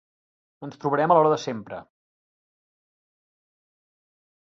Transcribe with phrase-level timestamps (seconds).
[0.67, 1.81] Ens trobarem a l'hora de sempre.